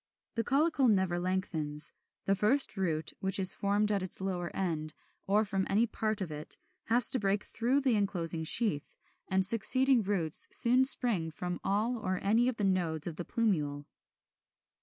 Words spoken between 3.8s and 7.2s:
at its lower end, or from any part of it, has to